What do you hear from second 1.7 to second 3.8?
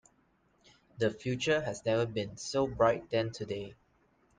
never been so bright than today.